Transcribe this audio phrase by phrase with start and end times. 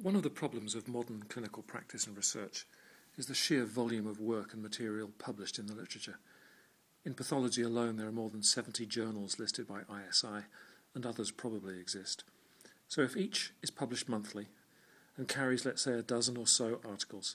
[0.00, 2.66] One of the problems of modern clinical practice and research
[3.16, 6.20] is the sheer volume of work and material published in the literature.
[7.04, 10.44] In pathology alone, there are more than 70 journals listed by ISI,
[10.94, 12.22] and others probably exist.
[12.86, 14.46] So if each is published monthly
[15.16, 17.34] and carries, let's say, a dozen or so articles,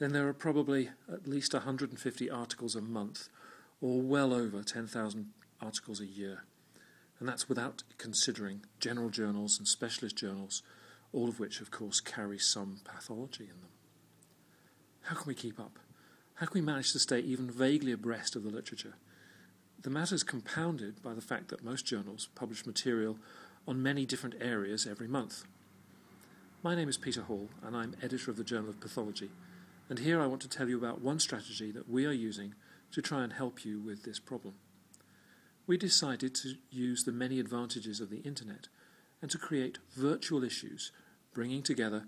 [0.00, 3.28] then there are probably at least 150 articles a month,
[3.80, 5.26] or well over 10,000
[5.60, 6.42] articles a year.
[7.20, 10.64] And that's without considering general journals and specialist journals
[11.12, 13.70] all of which, of course, carry some pathology in them.
[15.02, 15.78] How can we keep up?
[16.34, 18.94] How can we manage to stay even vaguely abreast of the literature?
[19.82, 23.18] The matter is compounded by the fact that most journals publish material
[23.66, 25.44] on many different areas every month.
[26.62, 29.30] My name is Peter Hall, and I'm editor of the Journal of Pathology,
[29.88, 32.54] and here I want to tell you about one strategy that we are using
[32.92, 34.54] to try and help you with this problem.
[35.66, 38.68] We decided to use the many advantages of the internet
[39.20, 40.92] and to create virtual issues
[41.32, 42.04] bringing together,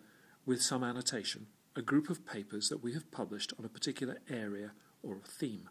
[0.46, 1.46] with some annotation,
[1.76, 4.72] a group of papers that we have published on a particular area
[5.02, 5.68] or theme.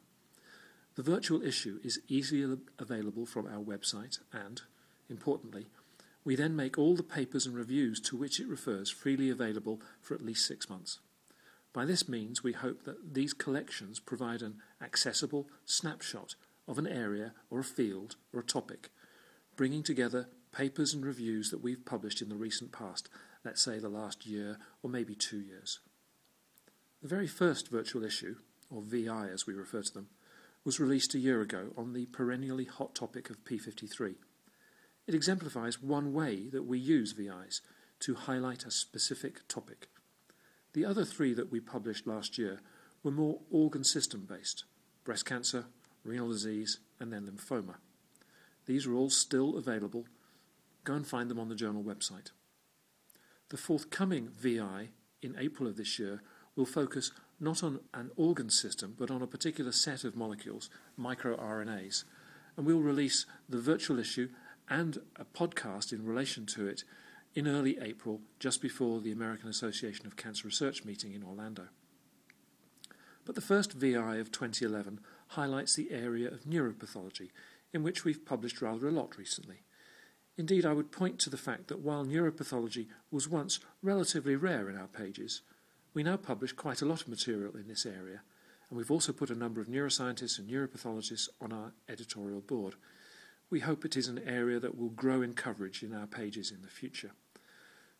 [0.95, 4.61] The virtual issue is easily available from our website, and,
[5.09, 5.67] importantly,
[6.23, 10.13] we then make all the papers and reviews to which it refers freely available for
[10.15, 10.99] at least six months.
[11.73, 16.35] By this means, we hope that these collections provide an accessible snapshot
[16.67, 18.89] of an area or a field or a topic,
[19.55, 23.09] bringing together papers and reviews that we've published in the recent past
[23.43, 25.79] let's say the last year or maybe two years.
[27.01, 28.35] The very first virtual issue,
[28.69, 30.07] or VI as we refer to them,
[30.63, 34.15] was released a year ago on the perennially hot topic of P53.
[35.05, 37.61] It exemplifies one way that we use VIs
[37.99, 39.89] to highlight a specific topic.
[40.73, 42.61] The other three that we published last year
[43.03, 44.63] were more organ system based
[45.03, 45.65] breast cancer,
[46.05, 47.75] renal disease, and then lymphoma.
[48.65, 50.05] These are all still available.
[50.85, 52.31] Go and find them on the journal website.
[53.53, 54.89] The forthcoming VI
[55.21, 56.23] in April of this year
[56.55, 62.03] will focus not on an organ system but on a particular set of molecules, microRNAs,
[62.57, 64.29] and we'll release the virtual issue
[64.71, 66.83] and a podcast in relation to it
[67.35, 71.67] in early April, just before the American Association of Cancer Research meeting in Orlando.
[73.23, 77.29] But the first VI of 2011 highlights the area of neuropathology,
[77.71, 79.61] in which we've published rather a lot recently.
[80.37, 84.77] Indeed, I would point to the fact that while neuropathology was once relatively rare in
[84.77, 85.41] our pages,
[85.93, 88.21] we now publish quite a lot of material in this area,
[88.69, 92.75] and we've also put a number of neuroscientists and neuropathologists on our editorial board.
[93.51, 96.63] We hope it is an area that will grow in coverage in our pages in
[96.63, 97.11] the future.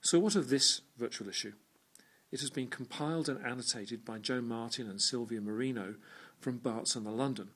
[0.02, 1.54] So, what of this virtual issue?
[2.32, 5.96] It has been compiled and annotated by Joe Martin and Sylvia Marino
[6.40, 7.50] from Barts and the London.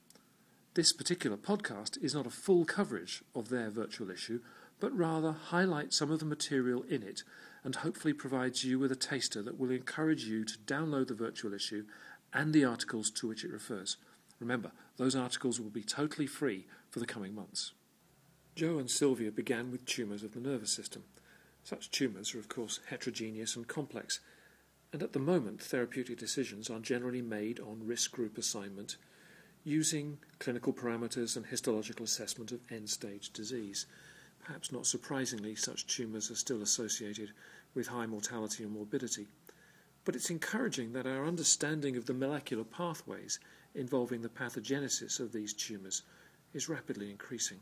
[0.76, 4.42] This particular podcast is not a full coverage of their virtual issue,
[4.80, 7.24] but rather highlight some of the material in it
[7.64, 11.54] and hopefully provides you with a taster that will encourage you to download the virtual
[11.54, 11.84] issue
[12.34, 13.98] and the articles to which it refers.
[14.40, 17.74] Remember, those articles will be totally free for the coming months.
[18.56, 21.04] Joe and Sylvia began with tumours of the nervous system.
[21.64, 24.20] Such tumours are, of course, heterogeneous and complex,
[24.94, 28.96] and at the moment, therapeutic decisions are generally made on risk group assignment
[29.64, 33.86] using clinical parameters and histological assessment of end stage disease.
[34.48, 37.34] Perhaps not surprisingly, such tumours are still associated
[37.74, 39.28] with high mortality and morbidity.
[40.06, 43.40] But it's encouraging that our understanding of the molecular pathways
[43.76, 46.04] involving the pathogenesis of these tumours
[46.54, 47.60] is rapidly increasing.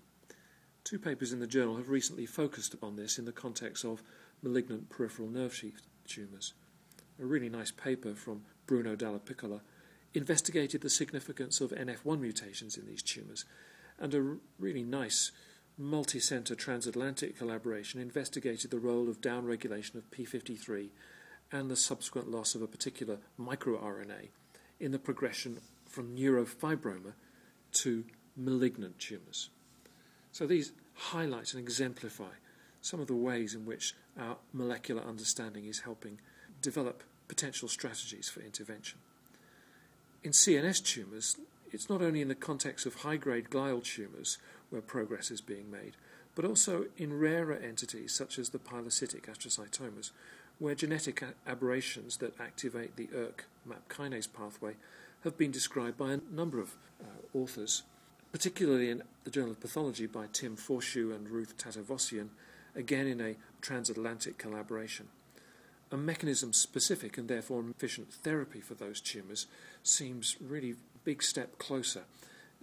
[0.84, 4.04] Two papers in the journal have recently focused upon this in the context of
[4.44, 6.54] malignant peripheral nerve sheath tumours.
[7.20, 9.62] A really nice paper from Bruno Dallapiccola
[10.14, 13.44] investigated the significance of NF1 mutations in these tumours,
[13.98, 15.32] and a really nice
[15.78, 20.90] multi centre transatlantic collaboration investigated the role of downregulation of P53
[21.52, 24.30] and the subsequent loss of a particular microRNA
[24.80, 27.14] in the progression from neurofibroma
[27.72, 29.50] to malignant tumours.
[30.32, 32.32] So these highlight and exemplify
[32.82, 36.20] some of the ways in which our molecular understanding is helping
[36.62, 39.00] develop potential strategies for intervention.
[40.24, 41.38] In CNS tumours,
[41.72, 44.38] it's not only in the context of high grade glial tumours
[44.76, 45.94] where progress is being made,
[46.36, 50.12] but also in rarer entities such as the pilocytic astrocytomas,
[50.60, 54.74] where genetic aberrations that activate the ERK MAP kinase pathway
[55.24, 57.84] have been described by a number of uh, authors,
[58.34, 62.28] particularly in the Journal of Pathology by Tim Forshew and Ruth Tatevossian,
[62.76, 65.08] again in a transatlantic collaboration.
[65.90, 69.48] A mechanism specific and therefore efficient therapy for those tumours
[69.84, 70.76] seems really a
[71.06, 72.04] big step closer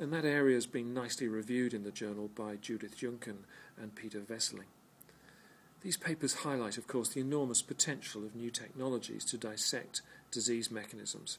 [0.02, 3.44] and that area has been nicely reviewed in the journal by Judith Jeuken
[3.80, 4.66] and Peter Wesseling.
[5.82, 10.02] These papers highlight, of course, the enormous potential of new technologies to dissect
[10.32, 11.38] disease mechanisms.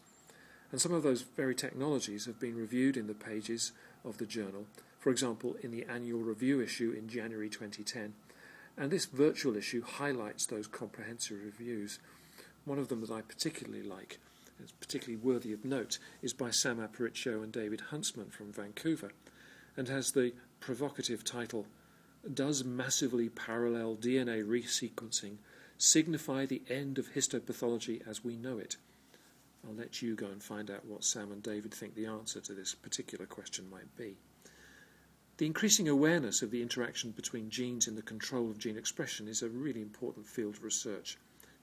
[0.72, 3.74] And some of those very technologies have been reviewed in the pages
[4.06, 4.66] of the journal,
[4.98, 8.14] for example, in the annual review issue in January 2010.
[8.78, 12.00] And this virtual issue highlights those comprehensive reviews.
[12.64, 14.20] One of them that I particularly like,
[14.62, 19.12] is particularly worthy of note, is by Sam Aparicio and David Huntsman from Vancouver,
[19.78, 21.68] and has the provocative title
[22.32, 25.38] does massively parallel DNA resequencing
[25.78, 28.78] signify the end of histopathology as we know it?
[29.66, 32.54] I'll let you go and find out what Sam and David think the answer to
[32.54, 34.18] this particular question might be.
[35.38, 39.42] The increasing awareness of the interaction between genes in the control of gene expression is
[39.42, 41.18] a really important field of research,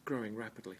[0.04, 0.76] growing rapidly.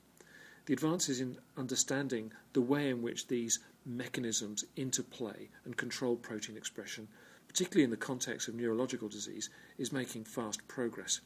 [0.71, 7.09] The advances in understanding the way in which these mechanisms interplay and control protein expression
[7.51, 11.21] particularly in the context of neurological disease, is making fast progress.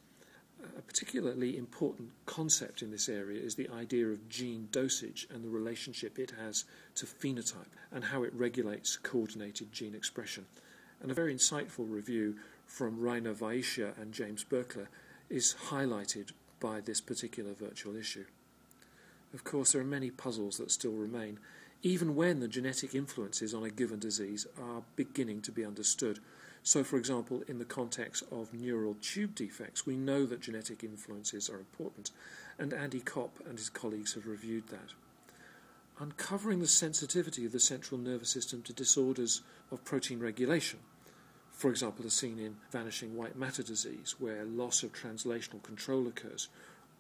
[0.79, 5.51] A particularly important concept in this area is the idea of gene dosage and the
[5.51, 6.65] relationship it has
[6.95, 10.47] to phenotype and how it regulates coordinated gene expression.
[11.03, 14.87] And a very insightful review from Reiner Veitia and James Birchler
[15.29, 18.25] is highlighted by this particular virtual issue.
[19.35, 21.41] Of course, there are many puzzles that still remain,
[21.83, 26.21] even when the genetic influences on a given disease are beginning to be understood.
[26.63, 31.51] So, for example, in the context of neural tube defects, we know that genetic influences
[31.51, 32.13] are important,
[32.59, 34.95] and Andy Copp and his colleagues have reviewed that.
[35.99, 39.43] Uncovering the sensitivity of the central nervous system to disorders
[39.73, 40.79] of protein regulation,
[41.51, 46.49] for example, as seen in vanishing white matter disease, where loss of translational control occurs,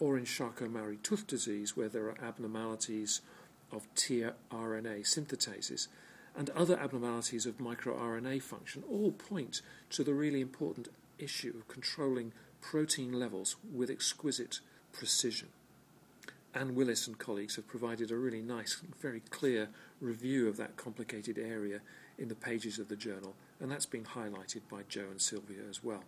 [0.00, 3.20] or in Charcot-Marie Tooth disease, where there are abnormalities
[3.72, 5.88] of tRNA synthetases
[6.36, 10.88] and other abnormalities of microRNA function all point to the really important
[11.18, 14.60] issue of controlling protein levels with exquisite
[14.92, 15.48] precision.
[16.54, 19.68] Anne Willis and colleagues have provided a really nice, very clear
[20.00, 21.80] review of that complicated area
[22.16, 25.82] in the pages of the journal, and that's been highlighted by Joe and Sylvia as
[25.82, 26.04] well.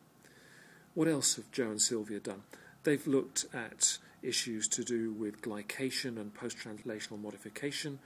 [0.94, 2.42] What else have Joe and Sylvia done?
[2.86, 7.98] They've looked at issues to do with glycation and post translational modification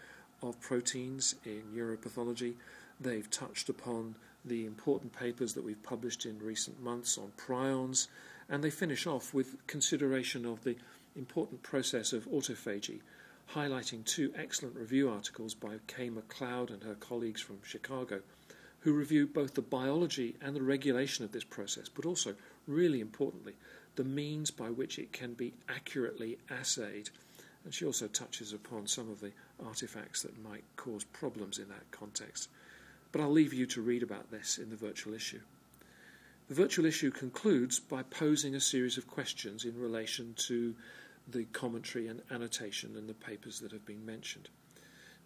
[0.42, 2.54] of proteins in neuropathology.
[2.98, 8.08] They've touched upon the important papers that we've published in recent months on prions,
[8.48, 10.76] and they finish off with consideration of the
[11.14, 13.00] important process of autophagy,
[13.52, 18.22] highlighting two excellent review articles by Kay Macleod and her colleagues from Chicago,
[18.78, 22.34] who review both the biology and the regulation of this process, but also,
[22.66, 23.52] really importantly,
[23.96, 27.10] the means by which it can be accurately assayed.
[27.64, 29.32] And she also touches upon some of the
[29.64, 32.48] artifacts that might cause problems in that context.
[33.12, 35.40] But I'll leave you to read about this in the virtual issue.
[36.48, 40.74] The virtual issue concludes by posing a series of questions in relation to
[41.28, 44.48] the commentary and annotation and the papers that have been mentioned.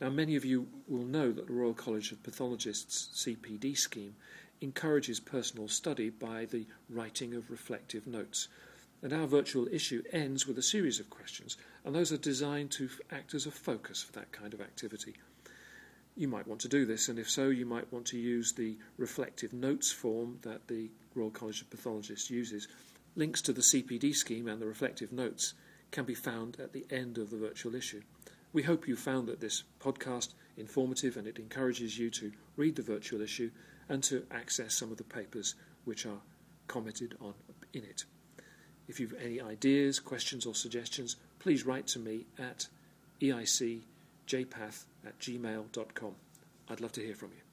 [0.01, 4.17] Now, many of you will know that the Royal College of Pathologists CPD scheme
[4.65, 8.49] encourages personal study by the writing of reflective notes.
[9.03, 12.89] And our virtual issue ends with a series of questions, and those are designed to
[13.13, 15.17] act as a focus for that kind of activity.
[16.17, 18.79] You might want to do this, and if so, you might want to use the
[18.97, 22.67] reflective notes form that the Royal College of Pathologists uses.
[23.17, 25.53] Links to the CPD scheme and the reflective notes
[25.91, 28.01] can be found at the end of the virtual issue.
[28.55, 32.83] We hope you found that this podcast informative and it encourages you to read the
[32.83, 33.51] virtual issue
[33.89, 36.21] and to access some of the papers which are
[36.67, 37.35] commented on
[37.73, 38.05] in it.
[38.89, 42.69] If you've any ideas, questions, or suggestions, please write to me at
[43.21, 43.83] eicjpath
[45.07, 46.15] at gmail.com.
[46.69, 47.43] I'd love to hear from you.